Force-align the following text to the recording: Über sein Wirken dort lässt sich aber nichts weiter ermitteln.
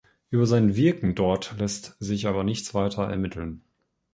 Über 0.31 0.47
sein 0.47 0.75
Wirken 0.75 1.13
dort 1.13 1.53
lässt 1.59 1.95
sich 1.99 2.25
aber 2.25 2.43
nichts 2.43 2.73
weiter 2.73 3.03
ermitteln. 3.07 3.61